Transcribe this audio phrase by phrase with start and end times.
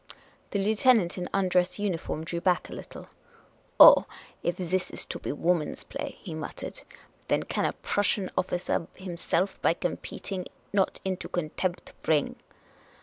[0.49, 3.07] The lieutenant in undress uniform drew back a little."
[3.79, 4.05] Oh,
[4.41, 6.81] if this is to be woman's play," he muttered,"
[7.27, 12.35] then can a Prussian officer himself by competing not into con tempt bring.